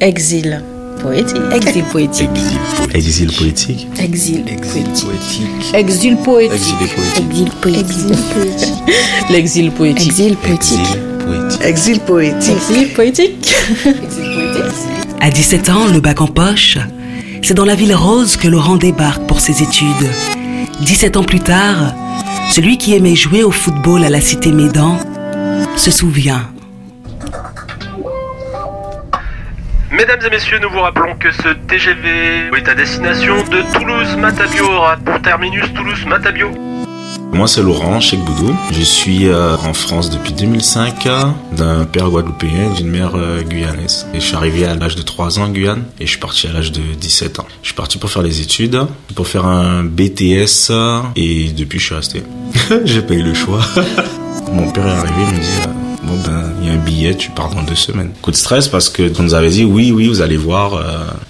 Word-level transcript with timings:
Exil 0.00 0.62
poétique. 1.02 1.36
Exil 1.52 1.82
poétique. 1.90 2.28
Exil 2.94 3.32
poétique. 3.32 3.88
Exil 3.98 4.44
poétique. 4.44 5.74
Exil 5.74 6.16
poétique. 6.18 6.74
Exil 6.80 7.50
poétique. 7.60 8.74
L'exil 9.28 9.70
poétique. 9.72 10.08
Exil 10.08 10.36
poétique. 10.36 10.78
Exil 11.64 12.00
poétique. 12.00 12.70
Exil 12.70 12.88
poétique. 12.94 13.54
À 15.20 15.30
17 15.30 15.68
ans, 15.68 15.86
le 15.92 15.98
bac 15.98 16.20
en 16.20 16.28
poche, 16.28 16.78
c'est 17.42 17.54
dans 17.54 17.64
la 17.64 17.74
ville 17.74 17.94
rose 17.96 18.36
que 18.36 18.46
Laurent 18.46 18.76
débarque 18.76 19.26
pour 19.26 19.40
ses 19.40 19.64
études. 19.64 19.86
17 20.82 21.16
ans 21.16 21.24
plus 21.24 21.40
tard, 21.40 21.92
celui 22.52 22.78
qui 22.78 22.94
aimait 22.94 23.16
jouer 23.16 23.42
au 23.42 23.50
football 23.50 24.04
à 24.04 24.10
la 24.10 24.20
cité 24.20 24.52
Médan 24.52 24.96
se 25.76 25.90
souvient. 25.90 26.48
Mesdames 29.98 30.20
et 30.24 30.30
messieurs, 30.30 30.60
nous 30.62 30.70
vous 30.70 30.78
rappelons 30.78 31.16
que 31.16 31.32
ce 31.32 31.48
TGV 31.66 32.50
est 32.56 32.68
à 32.68 32.74
destination 32.76 33.34
de 33.42 33.76
Toulouse-Matabio 33.76 34.64
pour 35.04 35.20
terminus 35.22 35.64
Toulouse-Matabio. 35.74 36.52
Moi, 37.32 37.48
c'est 37.48 37.62
Laurent, 37.62 37.98
Cheikh 37.98 38.20
Boudou. 38.20 38.56
Je 38.70 38.80
suis 38.80 39.26
euh, 39.26 39.56
en 39.56 39.74
France 39.74 40.10
depuis 40.10 40.32
2005, 40.32 41.04
euh, 41.06 41.24
d'un 41.50 41.84
père 41.84 42.10
guadeloupéen, 42.10 42.70
d'une 42.76 42.86
mère 42.86 43.16
euh, 43.16 43.42
guyanaise. 43.42 44.06
Et 44.14 44.20
je 44.20 44.24
suis 44.24 44.36
arrivé 44.36 44.66
à 44.66 44.76
l'âge 44.76 44.94
de 44.94 45.02
3 45.02 45.40
ans 45.40 45.46
en 45.46 45.48
Guyane 45.48 45.82
et 45.98 46.06
je 46.06 46.10
suis 46.10 46.20
parti 46.20 46.46
à 46.46 46.52
l'âge 46.52 46.70
de 46.70 46.80
17 46.80 47.40
ans. 47.40 47.48
Je 47.62 47.66
suis 47.66 47.74
parti 47.74 47.98
pour 47.98 48.08
faire 48.08 48.22
les 48.22 48.40
études, 48.40 48.78
pour 49.16 49.26
faire 49.26 49.46
un 49.46 49.82
BTS 49.82 50.70
et 51.16 51.50
depuis 51.50 51.80
je 51.80 51.84
suis 51.84 51.94
resté. 51.96 52.22
J'ai 52.84 53.02
pas 53.02 53.14
eu 53.14 53.22
le 53.24 53.34
choix. 53.34 53.62
Mon 54.52 54.70
père 54.70 54.86
est 54.86 54.90
arrivé, 54.90 55.22
il 55.32 55.34
me 55.34 55.40
dit 55.40 55.87
il 56.60 56.66
y 56.66 56.70
a 56.70 56.72
un 56.72 56.76
billet, 56.76 57.14
tu 57.14 57.30
pars 57.30 57.50
dans 57.50 57.62
deux 57.62 57.74
semaines. 57.74 58.10
Coup 58.22 58.30
de 58.30 58.36
stress 58.36 58.68
parce 58.68 58.88
que 58.88 59.10
on 59.18 59.22
nous 59.22 59.34
avait 59.34 59.50
dit 59.50 59.64
oui 59.64 59.92
oui 59.92 60.08
vous 60.08 60.20
allez 60.20 60.36
voir, 60.36 60.82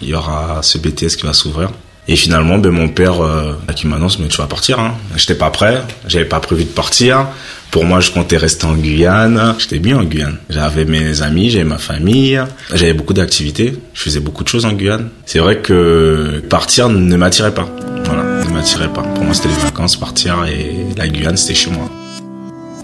il 0.02 0.08
y 0.08 0.14
aura 0.14 0.60
ce 0.62 0.78
BTS 0.78 1.16
qui 1.16 1.26
va 1.26 1.32
s'ouvrir. 1.32 1.70
Et 2.10 2.16
finalement, 2.16 2.56
ben, 2.56 2.70
mon 2.70 2.88
père 2.88 3.22
euh, 3.22 3.52
qui 3.76 3.86
m'annonce, 3.86 4.18
mais 4.18 4.28
tu 4.28 4.38
vas 4.38 4.46
partir. 4.46 4.80
Hein. 4.80 4.94
J'étais 5.14 5.34
pas 5.34 5.50
prêt, 5.50 5.82
j'avais 6.06 6.24
pas 6.24 6.40
prévu 6.40 6.64
de 6.64 6.70
partir. 6.70 7.26
Pour 7.70 7.84
moi, 7.84 8.00
je 8.00 8.10
comptais 8.10 8.38
rester 8.38 8.64
en 8.64 8.74
Guyane. 8.74 9.54
J'étais 9.58 9.78
bien 9.78 9.98
en 9.98 10.04
Guyane. 10.04 10.38
J'avais 10.48 10.86
mes 10.86 11.20
amis, 11.20 11.50
j'avais 11.50 11.64
ma 11.64 11.76
famille, 11.76 12.40
j'avais 12.72 12.94
beaucoup 12.94 13.12
d'activités. 13.12 13.76
Je 13.92 14.02
faisais 14.02 14.20
beaucoup 14.20 14.42
de 14.42 14.48
choses 14.48 14.64
en 14.64 14.72
Guyane. 14.72 15.10
C'est 15.26 15.38
vrai 15.38 15.58
que 15.58 16.42
partir 16.48 16.88
ne 16.88 17.14
m'attirait 17.14 17.52
pas. 17.52 17.68
Voilà, 18.06 18.22
ne 18.42 18.54
m'attirait 18.54 18.90
pas. 18.90 19.02
Pour 19.02 19.24
moi, 19.24 19.34
c'était 19.34 19.48
les 19.48 19.62
vacances, 19.64 19.96
partir 19.96 20.46
et 20.46 20.86
la 20.96 21.08
Guyane, 21.08 21.36
c'était 21.36 21.54
chez 21.54 21.70
moi. 21.70 21.90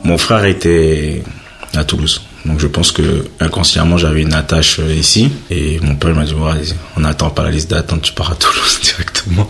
Mon 0.04 0.18
frère 0.18 0.44
était 0.44 1.22
à 1.78 1.84
Toulouse. 1.84 2.20
Donc 2.44 2.60
je 2.60 2.66
pense 2.66 2.92
que 2.92 3.24
inconsciemment 3.40 3.96
j'avais 3.96 4.22
une 4.22 4.34
attache 4.34 4.78
euh, 4.80 4.94
ici 4.94 5.30
et 5.50 5.78
mon 5.80 5.96
père 5.96 6.14
m'a 6.14 6.24
dit 6.24 6.34
on 6.96 7.00
n'attend 7.00 7.30
pas 7.30 7.42
la 7.42 7.50
liste 7.50 7.70
d'attente, 7.70 8.02
tu 8.02 8.12
pars 8.12 8.30
à 8.32 8.34
Toulouse 8.34 8.80
directement. 8.82 9.48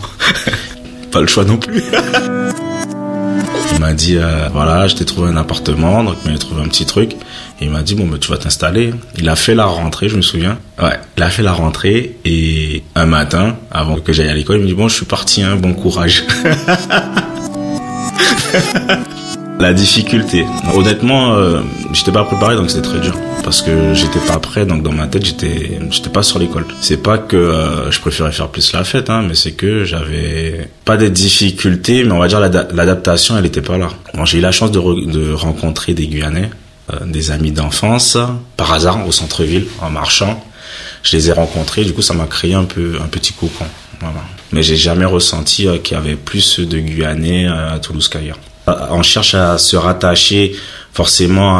pas 1.11 1.21
le 1.21 1.27
choix 1.27 1.45
non 1.45 1.57
plus. 1.57 1.83
il 3.73 3.79
m'a 3.79 3.93
dit 3.93 4.17
euh, 4.17 4.49
voilà, 4.51 4.87
je 4.87 4.95
t'ai 4.95 5.05
trouvé 5.05 5.29
un 5.29 5.37
appartement, 5.37 6.03
donc 6.03 6.15
il 6.25 6.31
m'a 6.31 6.37
trouvé 6.37 6.61
un 6.61 6.67
petit 6.67 6.85
truc 6.85 7.13
et 7.59 7.65
il 7.65 7.69
m'a 7.69 7.81
dit 7.81 7.95
bon 7.95 8.07
ben 8.07 8.17
tu 8.17 8.29
vas 8.29 8.37
t'installer. 8.37 8.93
Il 9.17 9.27
a 9.29 9.35
fait 9.35 9.55
la 9.55 9.65
rentrée, 9.65 10.09
je 10.09 10.15
me 10.15 10.21
souviens. 10.21 10.57
Ouais, 10.81 10.99
il 11.17 11.23
a 11.23 11.29
fait 11.29 11.43
la 11.43 11.53
rentrée 11.53 12.17
et 12.25 12.83
un 12.95 13.05
matin 13.05 13.57
avant 13.71 13.97
que 13.97 14.13
j'aille 14.13 14.29
à 14.29 14.33
l'école, 14.33 14.57
il 14.57 14.63
me 14.63 14.67
dit 14.67 14.73
bon 14.73 14.87
je 14.87 14.95
suis 14.95 15.05
parti, 15.05 15.41
hein, 15.41 15.55
bon 15.57 15.73
courage. 15.73 16.23
La 19.59 19.73
difficulté. 19.73 20.45
Honnêtement, 20.75 21.33
euh, 21.33 21.61
j'étais 21.93 22.11
pas 22.11 22.23
préparé 22.23 22.55
donc 22.55 22.69
c'était 22.69 22.87
très 22.87 22.99
dur 22.99 23.17
parce 23.43 23.61
que 23.61 23.93
j'étais 23.93 24.19
pas 24.19 24.37
prêt 24.39 24.65
donc 24.65 24.83
dans 24.83 24.91
ma 24.91 25.07
tête 25.07 25.25
j'étais 25.25 25.79
j'étais 25.89 26.09
pas 26.09 26.23
sur 26.23 26.39
l'école. 26.39 26.65
C'est 26.81 27.01
pas 27.01 27.17
que 27.17 27.37
euh, 27.37 27.89
je 27.89 27.99
préférais 28.01 28.31
faire 28.31 28.49
plus 28.49 28.73
la 28.73 28.83
fête 28.83 29.09
hein, 29.09 29.23
mais 29.27 29.33
c'est 29.33 29.53
que 29.53 29.85
j'avais 29.85 30.69
pas 30.83 30.97
des 30.97 31.09
difficultés 31.09 32.03
mais 32.03 32.11
on 32.11 32.19
va 32.19 32.27
dire 32.27 32.39
l'adaptation 32.39 33.37
elle 33.37 33.45
était 33.45 33.61
pas 33.61 33.77
là. 33.77 33.89
Bon, 34.13 34.25
j'ai 34.25 34.39
eu 34.39 34.41
la 34.41 34.51
chance 34.51 34.71
de, 34.71 34.79
de 34.79 35.31
rencontrer 35.31 35.93
des 35.93 36.07
Guyanais, 36.07 36.49
euh, 36.93 37.05
des 37.05 37.31
amis 37.31 37.51
d'enfance 37.51 38.17
par 38.57 38.73
hasard 38.73 39.07
au 39.07 39.11
centre-ville 39.11 39.67
en 39.81 39.89
marchant. 39.89 40.43
Je 41.01 41.15
les 41.15 41.29
ai 41.29 41.31
rencontrés, 41.31 41.85
du 41.85 41.93
coup 41.93 42.01
ça 42.01 42.13
m'a 42.13 42.25
créé 42.25 42.55
un 42.55 42.65
peu 42.65 42.97
un 43.01 43.07
petit 43.07 43.31
cocon. 43.31 43.65
Voilà. 44.01 44.21
Mais 44.51 44.63
j'ai 44.63 44.75
jamais 44.75 45.05
ressenti 45.05 45.67
euh, 45.67 45.77
qu'il 45.77 45.95
y 45.95 45.99
avait 45.99 46.15
plus 46.17 46.59
de 46.59 46.77
Guyanais 46.77 47.47
à 47.47 47.79
Toulouse 47.79 48.09
qu'ailleurs 48.09 48.37
on 48.67 49.03
cherche 49.03 49.35
à 49.35 49.57
se 49.57 49.75
rattacher 49.75 50.55
forcément 50.95 51.57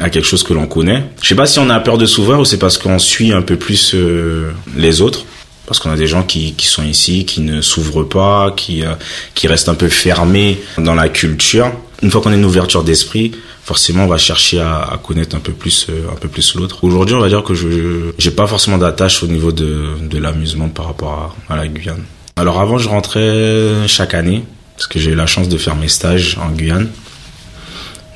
à, 0.00 0.10
quelque 0.10 0.26
chose 0.26 0.42
que 0.42 0.52
l'on 0.52 0.66
connaît. 0.66 1.04
Je 1.22 1.28
sais 1.28 1.36
pas 1.36 1.46
si 1.46 1.60
on 1.60 1.70
a 1.70 1.78
peur 1.78 1.98
de 1.98 2.06
s'ouvrir 2.06 2.40
ou 2.40 2.44
c'est 2.44 2.58
parce 2.58 2.78
qu'on 2.78 2.98
suit 2.98 3.32
un 3.32 3.42
peu 3.42 3.56
plus 3.56 3.94
euh, 3.94 4.52
les 4.76 5.00
autres. 5.00 5.24
Parce 5.66 5.78
qu'on 5.78 5.90
a 5.90 5.96
des 5.96 6.08
gens 6.08 6.24
qui, 6.24 6.54
sont 6.58 6.82
ici, 6.82 7.24
qui 7.24 7.40
ne 7.40 7.60
s'ouvrent 7.60 8.02
pas, 8.02 8.52
qui, 8.56 8.82
euh, 8.82 8.94
qui 9.34 9.46
restent 9.46 9.68
un 9.68 9.74
peu 9.74 9.88
fermés 9.88 10.60
dans 10.76 10.94
la 10.94 11.08
culture. 11.08 11.70
Une 12.02 12.10
fois 12.10 12.20
qu'on 12.20 12.32
a 12.32 12.34
une 12.34 12.44
ouverture 12.44 12.82
d'esprit, 12.82 13.30
forcément 13.62 14.04
on 14.04 14.08
va 14.08 14.18
chercher 14.18 14.60
à, 14.60 14.80
à, 14.80 14.98
connaître 14.98 15.36
un 15.36 15.40
peu 15.40 15.52
plus 15.52 15.86
euh, 15.88 16.10
un 16.12 16.16
peu 16.16 16.26
plus 16.26 16.56
l'autre. 16.56 16.82
Aujourd'hui, 16.82 17.14
on 17.14 17.20
va 17.20 17.28
dire 17.28 17.44
que 17.44 17.54
je 17.54 18.10
j'ai 18.18 18.32
pas 18.32 18.48
forcément 18.48 18.76
d'attache 18.76 19.22
au 19.22 19.28
niveau 19.28 19.52
de, 19.52 19.90
de 20.02 20.18
l'amusement 20.18 20.68
par 20.68 20.86
rapport 20.86 21.36
à, 21.48 21.54
à 21.54 21.56
la 21.56 21.68
Guyane. 21.68 22.02
Alors 22.34 22.60
avant, 22.60 22.78
je 22.78 22.88
rentrais 22.88 23.86
chaque 23.86 24.14
année 24.14 24.42
parce 24.76 24.86
que 24.86 24.98
j'ai 24.98 25.10
eu 25.10 25.14
la 25.14 25.26
chance 25.26 25.48
de 25.48 25.58
faire 25.58 25.76
mes 25.76 25.88
stages 25.88 26.38
en 26.40 26.50
Guyane, 26.50 26.88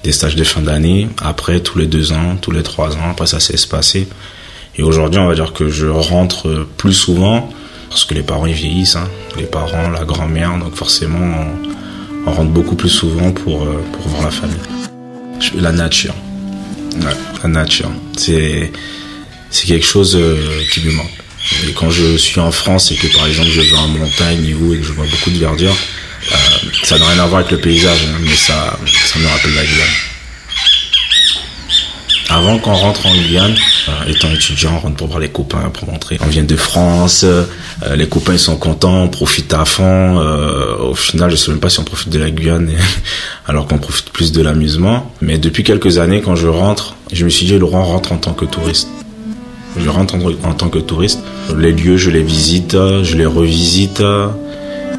des 0.05 0.13
stages 0.13 0.37
de 0.37 0.45
fin 0.45 0.61
d'année, 0.61 1.09
après 1.23 1.61
tous 1.61 1.79
les 1.79 1.87
deux 1.87 2.13
ans, 2.13 2.37
tous 2.41 2.51
les 2.51 2.63
trois 2.63 2.97
ans, 2.97 3.11
après 3.11 3.27
ça 3.27 3.41
s'est 3.41 3.55
espacé. 3.55 4.09
Et 4.77 4.83
aujourd'hui, 4.83 5.19
on 5.19 5.27
va 5.27 5.35
dire 5.35 5.53
que 5.53 5.69
je 5.69 5.87
rentre 5.87 6.67
plus 6.77 6.93
souvent, 6.93 7.51
parce 7.89 8.05
que 8.05 8.15
les 8.15 8.23
parents 8.23 8.47
ils 8.47 8.55
vieillissent, 8.55 8.97
hein. 8.97 9.09
les 9.37 9.45
parents, 9.47 9.89
la 9.91 10.05
grand-mère, 10.05 10.59
donc 10.59 10.75
forcément 10.75 11.47
on, 12.27 12.31
rentre 12.31 12.51
beaucoup 12.51 12.75
plus 12.75 12.89
souvent 12.89 13.31
pour, 13.31 13.63
euh, 13.63 13.83
pour 13.93 14.09
voir 14.09 14.25
la 14.25 14.31
famille. 14.31 14.57
La 15.55 15.71
nature, 15.71 16.15
la 17.43 17.49
nature, 17.49 17.91
c'est 18.17 18.73
c'est 19.51 19.67
quelque 19.67 19.87
chose 19.87 20.17
euh, 20.17 20.37
qui 20.73 20.81
me 20.85 20.93
manque. 20.93 21.07
Et 21.67 21.73
quand 21.73 21.91
je 21.91 22.17
suis 22.17 22.41
en 22.41 22.51
France 22.51 22.91
et 22.91 22.97
que 22.97 23.07
par 23.17 23.27
exemple 23.27 23.49
je 23.49 23.61
vais 23.61 23.77
en 23.77 23.89
montagne 23.89 24.45
et 24.45 24.53
que 24.53 24.83
je 24.83 24.93
vois 24.93 25.07
beaucoup 25.11 25.31
de 25.31 25.39
verdure, 25.39 25.75
euh, 26.33 26.37
ça 26.83 26.99
n'a 26.99 27.07
rien 27.07 27.23
à 27.23 27.27
voir 27.27 27.41
avec 27.41 27.53
le 27.53 27.59
paysage, 27.59 28.07
hein, 28.09 28.19
mais 28.21 28.35
ça, 28.35 28.77
me 29.19 29.27
rappelle 29.27 29.55
la 29.55 29.65
Guyane. 29.65 29.89
Avant 32.29 32.59
qu'on 32.59 32.75
rentre 32.75 33.07
en 33.07 33.15
Guyane, 33.15 33.55
euh, 33.89 33.93
étant 34.09 34.31
étudiant, 34.33 34.73
on 34.75 34.81
rentre 34.81 34.97
pour 34.97 35.07
voir 35.07 35.21
les 35.21 35.29
copains, 35.29 35.71
pour 35.73 35.91
montrer. 35.91 36.19
On 36.21 36.27
vient 36.27 36.43
de 36.43 36.57
France, 36.57 37.23
euh, 37.25 37.45
les 37.95 38.09
copains 38.09 38.33
ils 38.33 38.39
sont 38.39 38.57
contents, 38.57 39.03
on 39.05 39.09
profite 39.09 39.53
à 39.55 39.65
fond. 39.65 40.17
au 40.81 40.95
final, 40.95 41.31
je 41.31 41.37
sais 41.37 41.51
même 41.51 41.61
pas 41.61 41.71
si 41.71 41.79
on 41.79 41.85
profite 41.85 42.09
de 42.09 42.19
la 42.19 42.31
Guyane, 42.31 42.71
alors 43.47 43.67
qu'on 43.67 43.79
profite 43.79 44.11
plus 44.11 44.33
de 44.33 44.43
l'amusement. 44.43 45.13
Mais 45.21 45.39
depuis 45.39 45.63
quelques 45.63 45.99
années, 45.99 46.21
quand 46.21 46.35
je 46.37 46.49
rentre, 46.49 46.97
je 47.13 47.25
me 47.25 47.31
suis 47.31 47.47
dit, 47.47 47.59
Laurent 47.59 47.85
rentre 47.85 48.13
en 48.13 48.19
tant 48.19 48.33
que 48.33 48.45
touriste. 48.45 48.89
Je 49.79 49.89
rentre 49.89 50.15
en, 50.15 50.49
en 50.49 50.55
tant 50.55 50.69
que 50.69 50.79
touriste. 50.79 51.21
Les 51.57 51.71
lieux, 51.71 51.99
je 51.99 52.11
les 52.11 52.23
visite, 52.23 52.73
je 52.73 53.15
les 53.15 53.27
revisite. 53.27 54.03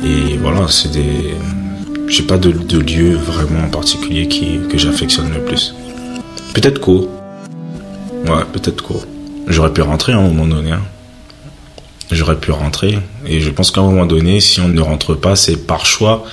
Et 0.04 0.38
voilà, 0.38 0.68
c'est 0.70 0.92
des. 0.92 1.36
J'ai 2.08 2.24
pas 2.24 2.38
de, 2.38 2.50
lieu 2.50 3.16
vraiment 3.16 3.66
en 3.66 3.70
particulier 3.70 4.28
qui, 4.28 4.60
que 4.70 4.78
j'affectionne 4.78 5.34
le 5.34 5.42
plus. 5.42 5.76
Peut-être 6.54 6.80
qu'au. 6.80 7.10
Ouais, 8.26 8.44
peut-être 8.54 8.82
qu'au. 8.82 9.04
J'aurais 9.48 9.74
pu 9.74 9.82
rentrer 9.82 10.14
à 10.14 10.18
un 10.18 10.22
moment 10.22 10.48
donné. 10.48 10.72
Hein. 10.72 10.82
J'aurais 12.12 12.38
pu 12.38 12.52
rentrer. 12.52 13.00
Et 13.26 13.42
je 13.42 13.50
pense 13.50 13.72
qu'à 13.72 13.82
un 13.82 13.86
moment 13.86 14.06
donné, 14.06 14.40
si 14.40 14.62
on 14.62 14.68
ne 14.70 14.82
rentre 14.82 15.16
pas, 15.16 15.36
c'est 15.36 15.68
par 15.68 15.86
choix. 15.86 16.24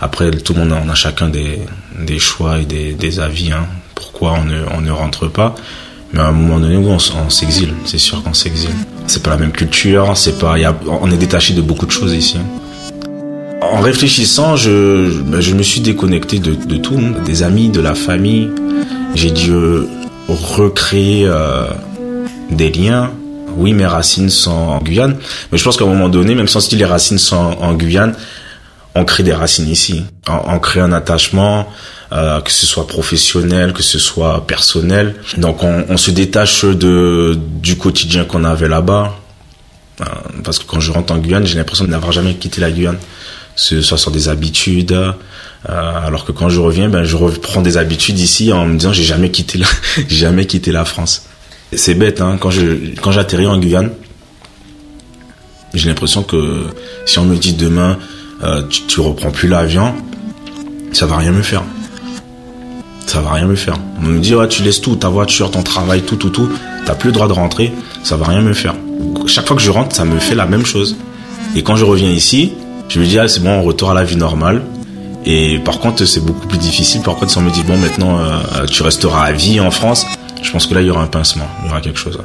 Après, 0.00 0.30
tout 0.32 0.54
le 0.54 0.64
monde, 0.64 0.76
on 0.84 0.88
a 0.88 0.94
chacun 0.94 1.28
des, 1.28 1.60
des 1.98 2.18
choix 2.18 2.58
et 2.58 2.64
des, 2.64 2.92
des 2.92 3.20
avis. 3.20 3.52
Hein. 3.52 3.66
Pourquoi 3.94 4.32
on 4.32 4.44
ne, 4.44 4.62
on 4.76 4.80
ne 4.80 4.90
rentre 4.90 5.28
pas. 5.28 5.54
Mais 6.12 6.20
à 6.20 6.26
un 6.26 6.32
moment 6.32 6.60
donné, 6.60 6.76
on, 6.76 6.98
s'exile. 7.30 7.74
C'est 7.84 7.98
sûr 7.98 8.22
qu'on 8.22 8.34
s'exile. 8.34 8.74
C'est 9.06 9.22
pas 9.22 9.30
la 9.30 9.36
même 9.36 9.52
culture. 9.52 10.16
C'est 10.16 10.38
pas, 10.38 10.56
on 10.86 11.10
est 11.10 11.16
détaché 11.16 11.54
de 11.54 11.60
beaucoup 11.60 11.86
de 11.86 11.90
choses 11.90 12.14
ici. 12.14 12.38
En 13.72 13.80
réfléchissant, 13.80 14.56
je, 14.56 15.20
ben, 15.22 15.40
je 15.40 15.54
me 15.54 15.62
suis 15.62 15.80
déconnecté 15.80 16.38
de, 16.38 16.54
de 16.54 16.76
tout, 16.76 16.98
hein. 16.98 17.22
des 17.24 17.42
amis, 17.42 17.70
de 17.70 17.80
la 17.80 17.94
famille. 17.94 18.50
J'ai 19.14 19.30
dû 19.30 19.50
euh, 19.50 19.86
recréer 20.28 21.26
euh, 21.26 21.66
des 22.50 22.70
liens. 22.70 23.10
Oui, 23.56 23.72
mes 23.72 23.86
racines 23.86 24.30
sont 24.30 24.50
en 24.50 24.78
Guyane, 24.80 25.16
mais 25.52 25.58
je 25.58 25.64
pense 25.64 25.76
qu'à 25.76 25.84
un 25.84 25.88
moment 25.88 26.08
donné, 26.08 26.34
même 26.34 26.48
si 26.48 26.76
les 26.76 26.84
racines 26.84 27.18
sont 27.18 27.36
en 27.36 27.72
Guyane, 27.74 28.14
on 28.96 29.04
crée 29.04 29.22
des 29.22 29.32
racines 29.32 29.68
ici. 29.68 30.04
On, 30.28 30.54
on 30.54 30.58
crée 30.58 30.80
un 30.80 30.92
attachement, 30.92 31.68
euh, 32.12 32.40
que 32.40 32.50
ce 32.50 32.66
soit 32.66 32.86
professionnel, 32.86 33.72
que 33.72 33.82
ce 33.82 33.98
soit 33.98 34.44
personnel. 34.46 35.14
Donc 35.36 35.62
on, 35.62 35.84
on 35.88 35.96
se 35.96 36.10
détache 36.10 36.64
de 36.64 37.38
du 37.62 37.76
quotidien 37.76 38.24
qu'on 38.24 38.44
avait 38.44 38.68
là-bas. 38.68 39.14
Euh, 40.00 40.04
parce 40.42 40.58
que 40.58 40.64
quand 40.64 40.80
je 40.80 40.90
rentre 40.90 41.12
en 41.12 41.18
Guyane, 41.18 41.46
j'ai 41.46 41.56
l'impression 41.56 41.84
de 41.84 41.90
n'avoir 41.90 42.10
jamais 42.10 42.34
quitté 42.34 42.60
la 42.60 42.72
Guyane 42.72 42.98
ce 43.56 43.82
soit 43.82 43.98
sur 43.98 44.10
des 44.10 44.28
habitudes. 44.28 44.92
Euh, 44.92 46.06
alors 46.06 46.24
que 46.24 46.32
quand 46.32 46.48
je 46.48 46.60
reviens, 46.60 46.88
ben 46.88 47.04
je 47.04 47.16
reprends 47.16 47.62
des 47.62 47.76
habitudes 47.76 48.18
ici 48.18 48.52
en 48.52 48.66
me 48.66 48.78
disant 48.78 48.92
j'ai 48.92 49.04
jamais 49.04 49.30
quitté 49.30 49.58
la, 49.58 49.66
jamais 50.08 50.46
quitté 50.46 50.72
la 50.72 50.84
France. 50.84 51.26
C'est 51.72 51.94
bête 51.94 52.20
hein, 52.20 52.36
quand 52.38 52.50
je 52.50 52.94
quand 53.00 53.12
j'atterris 53.12 53.46
en 53.46 53.58
Guyane, 53.58 53.90
J'ai 55.72 55.88
l'impression 55.88 56.22
que 56.22 56.66
si 57.06 57.18
on 57.18 57.24
me 57.24 57.36
dit 57.36 57.54
demain, 57.54 57.98
euh, 58.42 58.62
tu, 58.68 59.00
reprends 59.00 59.30
plus 59.30 59.48
l'avion, 59.48 59.94
ça 60.92 61.06
va 61.06 61.16
rien 61.16 61.32
me 61.32 61.42
faire. 61.42 61.62
Ça 63.06 63.20
va 63.20 63.32
rien 63.32 63.46
me 63.46 63.54
faire. 63.56 63.76
On 63.98 64.02
me 64.02 64.18
dit, 64.18 64.34
tu 64.48 64.62
laisses 64.62 64.80
tout, 64.80 64.96
ta 64.96 65.08
voiture, 65.08 65.50
ton 65.50 65.62
travail, 65.62 66.02
tout, 66.02 66.16
tout, 66.16 66.30
tout. 66.30 66.48
T'as 66.86 66.94
plus 66.94 67.08
le 67.08 67.12
droit 67.12 67.28
de 67.28 67.32
rentrer, 67.32 67.72
ça 68.02 68.16
va 68.16 68.26
rien 68.26 68.40
me 68.40 68.52
faire. 68.52 68.74
Chaque 69.26 69.46
fois 69.46 69.56
que 69.56 69.62
je 69.62 69.70
rentre, 69.70 69.94
ça 69.94 70.04
me 70.04 70.18
fait 70.18 70.34
la 70.34 70.46
même 70.46 70.64
chose. 70.64 70.96
Et 71.56 71.62
quand 71.62 71.76
je 71.76 71.84
reviens 71.84 72.10
ici, 72.10 72.52
je 72.88 73.00
me 73.00 73.06
dis, 73.06 73.18
ah, 73.18 73.28
c'est 73.28 73.42
bon, 73.42 73.50
on 73.50 73.62
retourne 73.62 73.92
à 73.92 73.94
la 73.94 74.04
vie 74.04 74.16
normale. 74.16 74.62
Et 75.26 75.58
par 75.58 75.80
contre, 75.80 76.04
c'est 76.04 76.20
beaucoup 76.20 76.46
plus 76.46 76.58
difficile. 76.58 77.02
Par 77.02 77.16
contre, 77.16 77.32
si 77.32 77.38
on 77.38 77.42
me 77.42 77.50
dit, 77.50 77.62
bon, 77.62 77.78
maintenant, 77.78 78.18
euh, 78.18 78.66
tu 78.66 78.82
resteras 78.82 79.24
à 79.24 79.32
vie 79.32 79.58
en 79.60 79.70
France, 79.70 80.06
je 80.42 80.50
pense 80.50 80.66
que 80.66 80.74
là, 80.74 80.82
il 80.82 80.86
y 80.86 80.90
aura 80.90 81.02
un 81.02 81.08
pincement. 81.08 81.48
Il 81.62 81.66
y 81.66 81.70
aura 81.70 81.80
quelque 81.80 81.98
chose. 81.98 82.18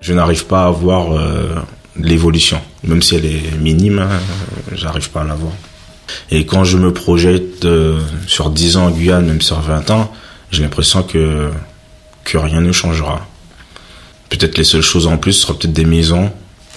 Je 0.00 0.12
n'arrive 0.12 0.46
pas 0.46 0.66
à 0.66 0.70
voir 0.70 1.12
euh, 1.12 1.54
l'évolution. 1.98 2.60
Même 2.84 3.00
si 3.02 3.16
elle 3.16 3.24
est 3.24 3.56
minime, 3.58 4.00
hein, 4.00 4.20
j'arrive 4.72 5.10
pas 5.10 5.22
à 5.22 5.24
la 5.24 5.34
voir. 5.34 5.52
Et 6.30 6.44
quand 6.46 6.64
je 6.64 6.76
me 6.76 6.92
projette 6.92 7.64
euh, 7.64 8.00
sur 8.26 8.50
10 8.50 8.76
ans 8.76 8.86
en 8.86 8.90
Guyane, 8.90 9.26
même 9.26 9.40
sur 9.40 9.60
20 9.60 9.90
ans, 9.90 10.12
j'ai 10.50 10.62
l'impression 10.62 11.02
que, 11.02 11.50
que 12.24 12.38
rien 12.38 12.60
ne 12.60 12.72
changera. 12.72 13.26
Peut-être 14.28 14.58
les 14.58 14.64
seules 14.64 14.82
choses 14.82 15.06
en 15.06 15.16
plus 15.16 15.32
sera 15.32 15.54
peut-être 15.54 15.72
des 15.72 15.84
maisons, 15.84 16.30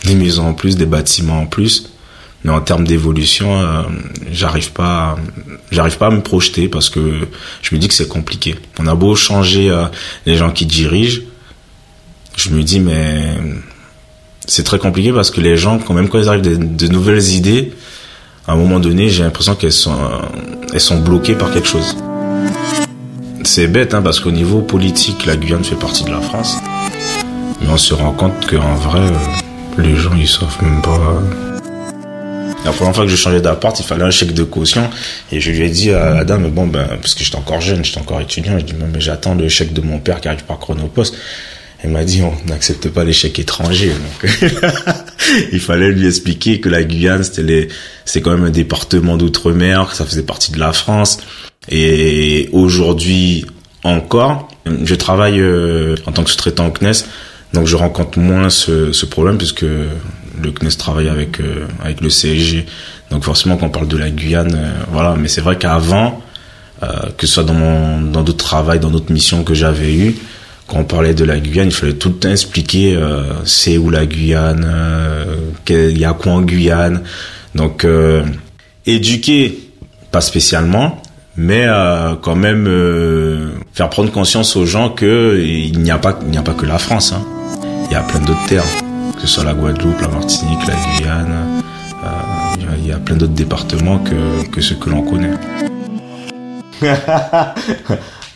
des 0.06 0.15
maisons 0.15 0.48
en 0.48 0.54
plus, 0.54 0.77
des 0.77 0.86
bâtiments 0.86 1.42
en 1.42 1.45
plus. 1.45 1.92
Mais 2.44 2.51
en 2.51 2.62
termes 2.62 2.88
d'évolution, 2.88 3.62
euh, 3.62 3.83
j'arrive 4.31 4.71
pas, 4.71 5.18
j'arrive 5.71 5.97
pas 5.97 6.07
à 6.07 6.09
me 6.09 6.21
projeter 6.21 6.69
parce 6.69 6.89
que 6.89 7.27
je 7.62 7.75
me 7.75 7.80
dis 7.80 7.88
que 7.88 7.94
c'est 7.94 8.07
compliqué. 8.07 8.56
On 8.80 8.88
a 8.88 8.95
beau 8.95 9.15
changer 9.15 9.69
euh, 9.69 9.86
les 10.25 10.36
gens 10.36 10.51
qui 10.51 10.65
dirigent, 10.65 11.21
je 12.38 12.50
me 12.51 12.63
dis 12.63 12.80
mais 12.80 13.36
c'est 14.47 14.63
très 14.63 14.80
compliqué 14.80 15.12
parce 15.12 15.31
que 15.31 15.41
les 15.41 15.57
gens, 15.57 15.80
quand 15.80 15.94
même 15.94 16.07
quand 16.07 16.19
ils 16.19 16.30
arrivent 16.30 16.41
de, 16.41 16.56
de 16.56 16.88
nouvelles 16.88 17.27
idées, 17.30 17.74
à 18.47 18.53
un 18.53 18.56
moment 18.56 18.80
donné, 18.80 19.09
j'ai 19.09 19.24
l'impression 19.24 19.53
qu'elles 19.56 19.71
sont, 19.71 19.95
elles 20.74 20.80
sont 20.80 21.00
bloquées 21.00 21.36
par 21.36 21.51
quelque 21.51 21.68
chose. 21.68 21.95
C'est 23.44 23.68
bête 23.68 23.94
hein, 23.94 24.01
parce 24.01 24.19
qu'au 24.19 24.31
niveau 24.31 24.62
politique, 24.62 25.25
la 25.25 25.36
Guyane 25.36 25.63
fait 25.63 25.75
partie 25.75 26.03
de 26.03 26.09
la 26.09 26.21
France, 26.21 26.57
mais 27.62 27.68
on 27.69 27.77
se 27.77 27.94
rend 27.94 28.12
compte 28.12 28.47
qu'en 28.50 28.75
vrai, 28.75 29.01
euh, 29.01 29.81
les 29.81 29.95
gens 29.95 30.15
ils 30.15 30.27
savent 30.27 30.57
même 30.62 30.81
pas. 30.81 31.21
La 32.65 32.71
première 32.73 32.94
fois 32.94 33.06
que 33.06 33.09
j'ai 33.09 33.17
changé 33.17 33.41
d'appart, 33.41 33.79
il 33.79 33.85
fallait 33.85 34.03
un 34.03 34.11
chèque 34.11 34.33
de 34.33 34.44
caution. 34.44 34.89
Et 35.31 35.39
je 35.39 35.51
lui 35.51 35.63
ai 35.63 35.69
dit 35.69 35.91
à 35.91 36.13
la 36.13 36.23
dame, 36.23 36.50
bon, 36.50 36.67
ben, 36.67 36.85
parce 37.01 37.15
que 37.15 37.23
j'étais 37.23 37.38
encore 37.38 37.61
jeune, 37.61 37.83
j'étais 37.83 38.00
encore 38.00 38.21
étudiant, 38.21 38.59
je 38.59 38.65
dis, 38.65 38.73
mais 38.73 39.00
j'attends 39.00 39.33
le 39.35 39.47
chèque 39.47 39.73
de 39.73 39.81
mon 39.81 40.00
père 40.00 40.21
qui 40.21 40.27
arrive 40.27 40.44
par 40.44 40.59
Chronopost. 40.59 41.15
Elle 41.81 41.91
m'a 41.91 42.03
dit, 42.03 42.21
on 42.21 42.33
n'accepte 42.50 42.89
pas 42.89 43.06
les 43.06 43.13
chèques 43.13 43.39
étrangers. 43.39 43.94
Il 45.53 45.61
fallait 45.61 45.91
lui 45.91 46.07
expliquer 46.07 46.59
que 46.59 46.67
la 46.67 46.83
Guyane, 46.83 47.23
c'était 47.23 47.44
les, 47.44 47.67
c'est 48.03 48.21
quand 48.21 48.31
même 48.31 48.44
un 48.44 48.50
département 48.50 49.15
d'outre-mer, 49.15 49.88
que 49.89 49.95
ça 49.95 50.05
faisait 50.05 50.23
partie 50.23 50.51
de 50.51 50.59
la 50.59 50.73
France. 50.73 51.19
Et 51.69 52.50
aujourd'hui 52.51 53.45
encore, 53.83 54.50
je 54.83 54.95
travaille 54.95 55.39
euh, 55.39 55.95
en 56.05 56.12
tant 56.12 56.23
que 56.23 56.29
sous-traitant 56.29 56.67
au 56.67 56.71
CNES, 56.71 57.05
donc 57.53 57.65
je 57.65 57.75
rencontre 57.77 58.19
moins 58.19 58.50
ce, 58.50 58.91
ce 58.91 59.05
problème 59.05 59.38
puisque 59.38 59.65
le 60.41 60.51
CNES 60.51 60.77
travaille 60.77 61.09
avec 61.09 61.39
euh, 61.39 61.68
avec 61.83 62.01
le 62.01 62.09
CSG. 62.09 62.65
Donc 63.12 63.24
forcément, 63.24 63.57
quand 63.57 63.68
on 63.68 63.69
parle 63.69 63.88
de 63.88 63.97
la 63.97 64.09
Guyane, 64.09 64.53
euh, 64.56 64.83
voilà. 64.91 65.15
Mais 65.18 65.27
c'est 65.27 65.41
vrai 65.41 65.57
qu'avant, 65.57 66.21
euh, 66.83 66.88
que 67.18 67.27
ce 67.27 67.33
soit 67.36 67.44
dans 67.44 67.53
mon 67.53 68.01
dans 68.01 68.24
d'autres 68.24 68.45
travails, 68.45 68.80
dans 68.80 68.89
d'autres 68.89 69.12
missions 69.12 69.44
que 69.44 69.53
j'avais 69.53 69.94
eues, 69.94 70.15
quand 70.68 70.80
on 70.80 70.83
parlait 70.83 71.13
de 71.13 71.24
la 71.24 71.39
Guyane, 71.39 71.68
il 71.68 71.74
fallait 71.74 71.94
tout 71.94 72.09
le 72.09 72.15
temps 72.15 72.30
expliquer 72.30 72.95
euh, 72.95 73.24
c'est 73.45 73.77
où 73.77 73.89
la 73.89 74.06
Guyane, 74.06 74.68
il 75.69 75.97
y 75.97 76.06
a 76.06 76.13
quoi 76.13 76.33
en 76.33 76.41
Guyane. 76.41 77.03
Donc 77.56 77.86
éduquer, 78.86 79.71
pas 80.12 80.21
spécialement, 80.21 81.01
mais 81.39 81.65
euh, 81.68 82.15
quand 82.21 82.36
même 82.36 82.65
euh, 82.68 83.51
faire 83.74 83.89
prendre 83.89 84.12
conscience 84.12 84.57
aux 84.57 84.65
gens 84.65 84.89
que 84.89 85.39
il 85.41 85.80
n'y 85.80 85.91
a 85.91 85.97
pas 85.97 86.19
il 86.24 86.31
n'y 86.31 86.38
a 86.38 86.41
pas 86.41 86.53
que 86.53 86.65
la 86.65 86.77
France. 86.77 87.13
Hein. 87.13 87.25
Il 87.89 87.94
y 87.94 87.95
a 87.95 88.01
plein 88.01 88.19
d'autres 88.19 88.45
terres, 88.47 88.65
que 89.19 89.27
ce 89.27 89.27
soit 89.27 89.44
la 89.44 89.54
Guadeloupe, 89.54 90.00
la 90.01 90.07
Martinique, 90.07 90.66
la 90.68 90.75
Guyane. 90.75 91.62
euh, 92.04 92.75
il 92.77 92.88
y 92.88 92.92
a- 92.92 92.98
plein 92.98 93.16
d'autres 93.16 93.33
départements 93.33 94.00
que 94.00 94.45
que 94.50 94.62
ceux 94.62 94.75
que 94.75 94.89
l'on 94.89 95.04
connaît. 95.04 95.31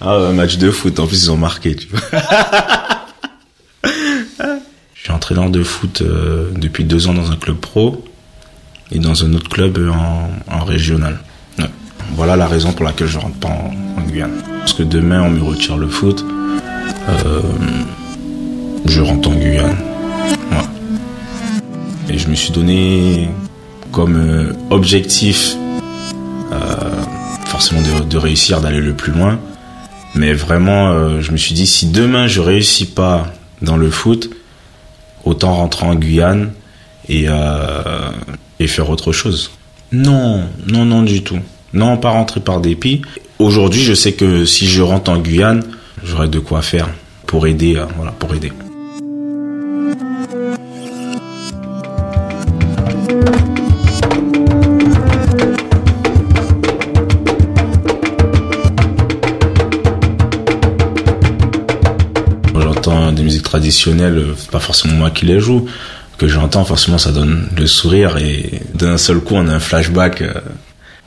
Ah, 0.06 0.16
un 0.18 0.34
match 0.34 0.58
de 0.58 0.70
foot, 0.70 1.00
en 1.00 1.08
plus 1.08 1.24
ils 1.24 1.32
ont 1.32 1.38
marqué, 1.38 1.78
tu 1.78 1.88
vois. 1.88 2.02
Je 4.94 5.02
suis 5.02 5.12
entraîneur 5.12 5.50
de 5.50 5.64
foot 5.64 6.02
euh, 6.02 6.52
depuis 6.58 6.84
deux 6.84 7.08
ans 7.08 7.14
dans 7.14 7.32
un 7.32 7.38
club 7.38 7.56
pro 7.58 8.04
et 8.92 9.00
dans 9.00 9.24
un 9.24 9.34
autre 9.34 9.48
club 9.50 9.78
en, 9.94 10.30
en 10.54 10.64
régional. 10.66 11.20
Ouais. 11.58 11.70
Voilà 12.16 12.36
la 12.36 12.48
raison 12.48 12.74
pour 12.74 12.84
laquelle 12.86 13.08
je 13.08 13.18
rentre 13.18 13.38
pas 13.38 13.48
en, 13.48 13.72
en 13.98 14.02
Guyane. 14.06 14.42
Parce 14.60 14.74
que 14.74 14.84
demain 14.84 15.22
on 15.24 15.30
me 15.30 15.42
retire 15.42 15.78
le 15.78 15.88
foot, 15.88 16.26
euh, 17.08 17.42
je 18.86 19.00
rentre 19.02 19.30
en 19.30 19.36
Guyane. 19.36 19.78
Et 22.10 22.18
je 22.18 22.28
me 22.28 22.36
suis 22.36 22.52
donné 22.52 23.30
comme 23.92 24.18
euh, 24.18 24.54
objectif 24.70 25.56
euh, 26.52 27.02
forcément 27.46 27.82
de, 27.82 28.18
réussir, 28.18 28.60
d'aller 28.60 28.82
le 28.82 28.94
plus 28.94 29.14
loin. 29.14 29.40
Mais 30.16 30.34
vraiment, 30.34 30.92
euh, 30.92 31.22
je 31.22 31.32
me 31.32 31.38
suis 31.38 31.56
dit, 31.56 31.66
si 31.66 31.88
demain 31.88 32.28
je 32.28 32.42
réussis 32.42 32.86
pas 32.86 33.34
dans 33.62 33.78
le 33.78 33.90
foot, 33.90 34.30
autant 35.24 35.54
rentrer 35.56 35.86
en 35.86 35.96
Guyane 35.96 36.52
et, 37.08 37.28
et 38.60 38.68
faire 38.68 38.90
autre 38.90 39.12
chose. 39.12 39.52
Non, 39.92 40.44
non, 40.68 40.86
non 40.86 41.04
du 41.04 41.24
tout. 41.24 41.40
Non, 41.74 41.98
pas 41.98 42.10
rentrer 42.10 42.42
par 42.42 42.60
dépit. 42.60 43.02
Aujourd'hui, 43.40 43.82
je 43.82 43.94
sais 43.94 44.14
que 44.14 44.46
si 44.46 44.68
je 44.68 44.82
rentre 44.82 45.12
en 45.12 45.18
Guyane, 45.18 45.64
j'aurai 46.04 46.28
de 46.28 46.40
quoi 46.40 46.62
faire 46.62 46.90
pour 47.26 47.48
aider, 47.48 47.82
voilà, 47.96 48.12
pour 48.12 48.34
aider. 48.36 48.52
Traditionnelles, 63.64 64.18
euh, 64.18 64.34
c'est 64.38 64.52
pas 64.52 64.60
forcément 64.60 64.96
moi 64.96 65.10
qui 65.10 65.26
les 65.26 65.40
joue, 65.40 65.68
que 66.18 66.28
j'entends, 66.28 66.66
forcément 66.66 66.98
ça 66.98 67.12
donne 67.14 67.48
le 67.58 67.66
sourire 67.66 68.18
et 68.18 68.62
d'un 68.74 68.98
seul 68.98 69.20
coup 69.22 69.36
on 69.36 69.48
a 69.48 69.54
un 69.54 69.60
flashback. 69.60 70.22
euh. 70.22 70.34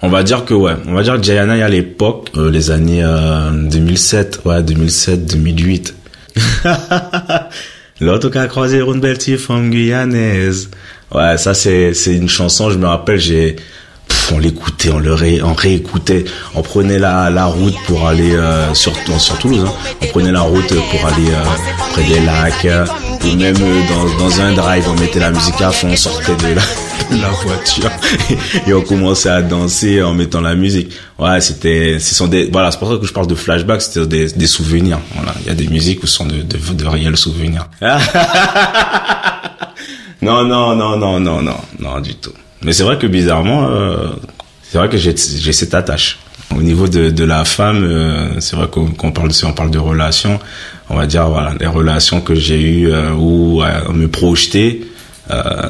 On 0.00 0.08
va 0.08 0.22
dire 0.22 0.44
que 0.46 0.54
ouais, 0.54 0.72
on 0.86 0.94
va 0.94 1.02
dire 1.02 1.16
que 1.16 1.22
Jayana 1.22 1.62
à 1.62 1.68
l'époque, 1.68 2.30
euh, 2.36 2.50
les 2.50 2.70
années 2.70 3.02
euh, 3.04 3.50
2007, 3.50 4.40
ouais 4.46 4.62
2007, 4.62 5.26
2008. 5.26 5.94
L'autre 8.00 8.30
qui 8.30 8.38
a 8.38 8.46
croisé 8.46 8.78
une 8.78 9.00
belle 9.00 9.18
femme 9.38 9.70
guyanaise. 9.70 10.70
Ouais, 11.14 11.36
ça 11.36 11.52
c'est 11.52 11.92
c'est 11.92 12.14
une 12.14 12.28
chanson, 12.28 12.70
je 12.70 12.78
me 12.78 12.86
rappelle, 12.86 13.18
j'ai 13.20 13.56
On 14.32 14.38
l'écoutait, 14.38 14.90
on 14.90 14.98
le 14.98 15.14
ré, 15.14 15.40
on 15.42 15.54
réécoutait, 15.54 16.24
on 16.54 16.62
prenait 16.62 16.98
la, 16.98 17.30
la 17.30 17.46
route 17.46 17.76
pour 17.86 18.08
aller 18.08 18.34
euh, 18.34 18.74
sur, 18.74 18.92
sur 19.18 19.38
Toulouse, 19.38 19.64
hein. 19.66 19.72
on 20.02 20.06
prenait 20.06 20.32
la 20.32 20.40
route 20.40 20.66
pour 20.66 21.06
aller 21.06 21.30
euh, 21.30 21.44
près 21.92 22.02
des 22.02 22.20
lacs, 22.20 22.64
euh, 22.64 22.86
ou 23.24 23.36
même 23.36 23.54
euh, 23.60 23.82
dans, 23.88 24.24
dans 24.24 24.40
un 24.40 24.52
drive, 24.52 24.84
on 24.88 24.94
mettait 24.94 25.20
la 25.20 25.30
musique 25.30 25.60
à 25.60 25.70
fond, 25.70 25.90
on 25.92 25.96
sortait 25.96 26.34
de 26.34 26.54
la, 26.54 26.62
de 27.16 27.22
la 27.22 27.28
voiture 27.28 27.90
et, 28.66 28.74
on 28.74 28.80
commençait 28.80 29.28
à 29.28 29.42
danser 29.42 30.02
en 30.02 30.12
mettant 30.12 30.40
la 30.40 30.56
musique. 30.56 30.92
Ouais, 31.20 31.40
c'était, 31.40 31.98
ce 32.00 32.14
sont 32.14 32.26
des, 32.26 32.50
voilà, 32.50 32.72
c'est 32.72 32.78
pour 32.78 32.90
ça 32.90 32.98
que 32.98 33.06
je 33.06 33.12
parle 33.12 33.28
de 33.28 33.36
flashback, 33.36 33.80
c'était 33.80 34.06
des, 34.06 34.32
des 34.32 34.46
souvenirs. 34.48 34.98
Voilà, 35.14 35.34
il 35.42 35.46
y 35.46 35.50
a 35.50 35.54
des 35.54 35.68
musiques 35.68 36.02
où 36.02 36.06
ce 36.08 36.16
sont 36.16 36.26
de, 36.26 36.42
de, 36.42 36.58
de 36.74 36.86
réels 36.86 37.16
souvenirs. 37.16 37.68
non, 40.20 40.44
non, 40.44 40.74
non, 40.74 40.96
non, 40.96 41.20
non, 41.20 41.42
non, 41.42 41.56
non, 41.78 42.00
du 42.00 42.14
tout. 42.16 42.32
Mais 42.62 42.72
c'est 42.72 42.82
vrai 42.82 42.98
que 42.98 43.06
bizarrement, 43.06 43.68
euh, 43.68 44.08
c'est 44.62 44.78
vrai 44.78 44.88
que 44.88 44.96
j'ai 44.96 45.16
cette 45.52 45.74
attache. 45.74 46.18
Au 46.54 46.62
niveau 46.62 46.88
de, 46.88 47.24
la 47.24 47.44
femme, 47.44 47.84
euh, 47.84 48.40
c'est 48.40 48.56
vrai 48.56 48.68
qu'on 48.68 49.12
parle, 49.12 49.32
si 49.32 49.44
on 49.44 49.52
parle 49.52 49.70
de 49.70 49.78
relations, 49.78 50.38
on 50.88 50.96
va 50.96 51.06
dire 51.06 51.28
voilà, 51.28 51.54
les 51.58 51.66
relations 51.66 52.20
que 52.20 52.34
j'ai 52.34 52.60
eues 52.60 52.90
euh, 52.90 53.12
où 53.12 53.62
euh, 53.62 53.92
me 53.92 54.08
projeter, 54.08 54.86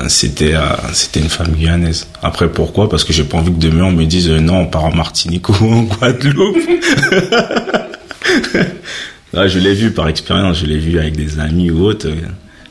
c'était 0.08 0.54
c'était 0.92 1.20
une 1.20 1.30
femme 1.30 1.52
guyanaise. 1.52 2.06
Après 2.22 2.48
pourquoi? 2.48 2.90
Parce 2.90 3.04
que 3.04 3.14
j'ai 3.14 3.24
pas 3.24 3.38
envie 3.38 3.52
que 3.52 3.58
demain 3.58 3.84
on 3.84 3.92
me 3.92 4.04
dise 4.04 4.30
non, 4.30 4.60
on 4.60 4.66
part 4.66 4.84
en 4.84 4.94
Martinique 4.94 5.48
ou 5.60 5.72
en 5.72 5.82
Guadeloupe. 5.84 6.58
Ouais, 9.32 9.48
je 9.48 9.58
l'ai 9.58 9.72
vu 9.72 9.92
par 9.92 10.08
expérience, 10.08 10.58
je 10.58 10.66
l'ai 10.66 10.78
vu 10.78 10.98
avec 10.98 11.16
des 11.16 11.40
amis 11.40 11.70
ou 11.70 11.84
autres. 11.84 12.08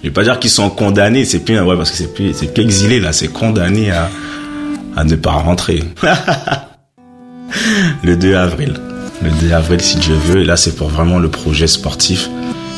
Je 0.06 0.12
vais 0.12 0.14
pas 0.14 0.24
dire 0.24 0.38
qu'ils 0.38 0.52
sont 0.52 0.70
condamnés, 0.70 1.26
c'est 1.26 1.40
plus 1.40 1.60
ouais 1.60 1.76
parce 1.76 1.90
que 1.90 1.98
c'est 1.98 2.14
plus 2.14 2.64
exilé 2.64 3.00
là, 3.00 3.12
c'est 3.12 3.28
condamné 3.28 3.90
à 3.90 5.04
ne 5.04 5.16
pas 5.16 5.32
rentrer. 5.32 5.84
le 8.04 8.16
2 8.16 8.36
avril. 8.36 8.76
Le 9.24 9.32
2 9.48 9.52
avril 9.52 9.82
si 9.82 9.98
Dieu 9.98 10.14
veut, 10.14 10.42
et 10.42 10.46
là 10.46 10.58
c'est 10.58 10.76
pour 10.76 10.90
vraiment 10.90 11.18
le 11.18 11.30
projet 11.30 11.66
sportif 11.66 12.30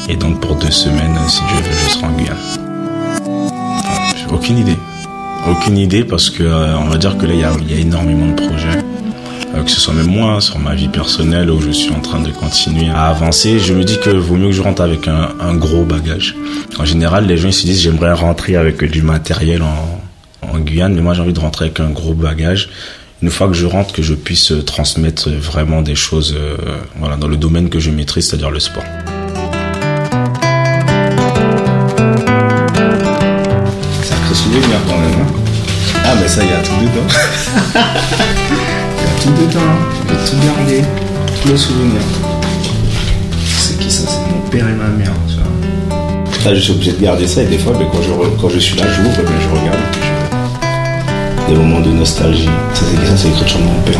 et 0.08 0.16
donc 0.16 0.40
pour 0.40 0.56
deux 0.56 0.72
semaines 0.72 1.18
si 1.28 1.42
Dieu 1.50 1.58
veut, 1.58 1.78
je 1.84 1.90
serai 1.96 2.06
en 2.06 2.14
Guyane. 2.14 2.38
Aucune 4.32 4.60
idée. 4.60 4.78
Aucune 5.50 5.78
idée 5.78 6.06
parce 6.06 6.30
que 6.30 6.44
euh, 6.44 6.78
on 6.78 6.86
va 6.86 6.98
dire 6.98 7.18
que 7.18 7.26
là 7.26 7.34
il 7.34 7.70
y 7.70 7.74
a 7.74 7.78
énormément 7.78 8.28
de 8.28 8.36
projets. 8.36 8.87
Que 9.54 9.72
ce 9.74 9.82
soit 9.82 9.94
même 9.94 10.08
moi 10.08 10.40
sur 10.40 10.60
ma 10.60 10.76
vie 10.76 10.88
personnelle 10.88 11.50
où 11.50 11.60
je 11.60 11.72
suis 11.72 11.92
en 11.92 12.00
train 12.00 12.22
de 12.22 12.32
continuer 12.32 12.90
à 12.90 13.08
avancer, 13.08 13.60
je 13.60 13.74
me 13.74 13.84
dis 13.84 14.00
que 14.00 14.10
vaut 14.10 14.36
mieux 14.36 14.48
que 14.48 14.54
je 14.54 14.62
rentre 14.62 14.82
avec 14.82 15.08
un, 15.08 15.30
un 15.42 15.56
gros 15.56 15.84
bagage. 15.84 16.36
En 16.80 16.86
général, 16.86 17.26
les 17.26 17.38
gens 17.38 17.50
ils 17.50 17.54
se 17.54 17.66
disent 17.66 17.82
j'aimerais 17.82 18.14
rentrer 18.14 18.56
avec 18.56 18.84
du 18.84 19.02
matériel 19.02 19.64
en, 19.64 20.02
en 20.42 20.60
Guyane, 20.60 20.94
mais 20.94 21.02
moi 21.02 21.14
j'ai 21.14 21.22
envie 21.22 21.34
de 21.34 21.40
rentrer 21.40 21.66
avec 21.66 21.80
un 21.80 21.90
gros 21.90 22.14
bagage. 22.14 22.70
Une 23.22 23.32
fois 23.32 23.48
que 23.48 23.54
je 23.54 23.66
rentre, 23.66 23.94
que 23.94 24.04
je 24.04 24.14
puisse 24.14 24.52
euh, 24.52 24.64
transmettre 24.64 25.30
vraiment 25.32 25.82
des 25.82 25.96
choses, 25.96 26.36
euh, 26.38 26.56
voilà, 26.98 27.18
dans 27.18 27.28
le 27.28 27.36
domaine 27.36 27.70
que 27.70 27.80
je 27.80 27.90
maîtrise, 27.90 28.28
c'est-à-dire 28.28 28.52
le 28.52 28.60
sport. 28.60 28.84
Sacré 34.04 34.36
souvenir 34.36 34.80
quand 34.88 35.00
même. 35.00 35.20
Hein 35.20 35.28
ah, 36.06 36.14
mais 36.22 36.28
ça, 36.28 36.44
il 36.44 36.50
y 36.50 36.54
a 36.54 36.62
tout 36.62 36.72
dedans. 36.80 37.08
Tout 39.22 39.30
dedans. 39.32 39.60
Vais 40.08 40.30
tout 40.30 40.38
garder. 40.46 40.84
Le 41.50 41.58
souvenir. 41.58 42.02
C'est 43.46 43.80
qui 43.80 43.90
ça? 43.92 44.04
C'est 44.08 44.32
mon 44.34 44.42
père 44.50 44.68
et 44.68 44.74
ma 44.74 44.88
mère. 44.88 45.12
Tu 45.28 45.36
vois. 45.36 46.46
Là, 46.46 46.56
je 46.56 46.60
suis 46.62 46.72
obligé 46.74 46.92
de 46.94 47.02
garder 47.04 47.28
ça 47.28 47.42
et 47.42 47.46
des 47.46 47.58
fois, 47.58 47.74
ben, 47.74 47.86
quand, 47.92 48.02
je, 48.02 48.12
quand 48.42 48.50
je 48.50 48.60
suis 48.60 48.78
là, 48.78 48.86
j'ouvre, 48.96 49.18
ben, 49.18 49.34
je 49.42 49.60
regarde. 49.60 49.80
et 49.80 51.46
je- 51.48 51.54
Des 51.54 51.58
moments 51.60 51.80
de 51.82 51.90
nostalgie. 51.92 52.50
Ça, 52.74 52.82
c'est 52.86 53.08
ça, 53.08 53.18
c'est 53.18 53.28
l'écriture 53.30 53.60
de 53.60 53.64
mon 53.66 53.82
père. 53.86 54.00